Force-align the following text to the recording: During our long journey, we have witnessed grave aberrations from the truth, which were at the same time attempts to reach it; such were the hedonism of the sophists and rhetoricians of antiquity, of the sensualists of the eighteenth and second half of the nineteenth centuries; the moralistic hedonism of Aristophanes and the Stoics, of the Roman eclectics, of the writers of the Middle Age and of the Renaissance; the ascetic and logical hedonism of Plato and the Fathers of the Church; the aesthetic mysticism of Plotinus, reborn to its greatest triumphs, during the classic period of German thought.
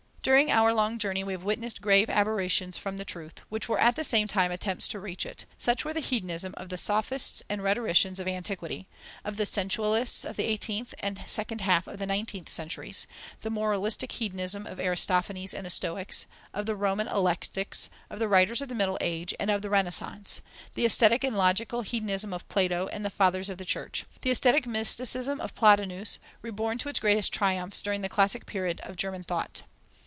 During 0.23 0.51
our 0.51 0.71
long 0.71 0.99
journey, 0.99 1.23
we 1.23 1.33
have 1.33 1.43
witnessed 1.43 1.81
grave 1.81 2.07
aberrations 2.07 2.77
from 2.77 2.97
the 2.97 3.05
truth, 3.05 3.39
which 3.49 3.67
were 3.67 3.79
at 3.81 3.95
the 3.95 4.03
same 4.03 4.27
time 4.27 4.51
attempts 4.51 4.87
to 4.89 4.99
reach 4.99 5.25
it; 5.25 5.45
such 5.57 5.83
were 5.83 5.95
the 5.95 5.99
hedonism 5.99 6.53
of 6.57 6.69
the 6.69 6.77
sophists 6.77 7.41
and 7.49 7.63
rhetoricians 7.63 8.19
of 8.19 8.27
antiquity, 8.27 8.87
of 9.25 9.37
the 9.37 9.47
sensualists 9.47 10.23
of 10.23 10.35
the 10.35 10.43
eighteenth 10.43 10.93
and 10.99 11.23
second 11.25 11.61
half 11.61 11.87
of 11.87 11.97
the 11.97 12.05
nineteenth 12.05 12.51
centuries; 12.51 13.07
the 13.41 13.49
moralistic 13.49 14.11
hedonism 14.11 14.67
of 14.67 14.77
Aristophanes 14.79 15.55
and 15.55 15.65
the 15.65 15.71
Stoics, 15.71 16.27
of 16.53 16.67
the 16.67 16.75
Roman 16.75 17.07
eclectics, 17.07 17.89
of 18.11 18.19
the 18.19 18.27
writers 18.27 18.61
of 18.61 18.69
the 18.69 18.75
Middle 18.75 18.99
Age 19.01 19.33
and 19.39 19.49
of 19.49 19.63
the 19.63 19.71
Renaissance; 19.71 20.43
the 20.75 20.85
ascetic 20.85 21.23
and 21.23 21.35
logical 21.35 21.81
hedonism 21.81 22.31
of 22.31 22.47
Plato 22.47 22.87
and 22.91 23.03
the 23.03 23.09
Fathers 23.09 23.49
of 23.49 23.57
the 23.57 23.65
Church; 23.65 24.05
the 24.21 24.29
aesthetic 24.29 24.67
mysticism 24.67 25.41
of 25.41 25.55
Plotinus, 25.55 26.19
reborn 26.43 26.77
to 26.77 26.89
its 26.89 26.99
greatest 26.99 27.33
triumphs, 27.33 27.81
during 27.81 28.01
the 28.01 28.07
classic 28.07 28.45
period 28.45 28.79
of 28.83 28.95
German 28.95 29.23
thought. 29.23 29.63